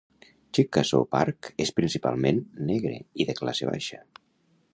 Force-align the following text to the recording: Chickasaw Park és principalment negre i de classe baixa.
Chickasaw 0.57 1.03
Park 1.15 1.51
és 1.67 1.73
principalment 1.81 2.43
negre 2.71 2.97
i 3.25 3.29
de 3.33 3.37
classe 3.43 3.71
baixa. 3.73 4.03